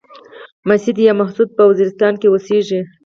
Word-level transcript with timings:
مسيد 0.67 0.97
يا 1.07 1.13
محسود 1.21 1.49
په 1.57 1.63
وزيرستان 1.69 2.13
کې 2.19 2.27
اوسيږي. 2.29 2.79